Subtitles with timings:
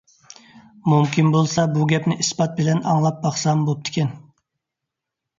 [0.91, 4.09] مۇمكىن بولسا، بۇ گەپنى ئىسپات بىلەن ئاڭلاپ باقسام بوپتىكەن.